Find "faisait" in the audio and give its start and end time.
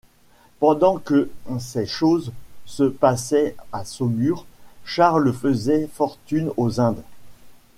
5.31-5.87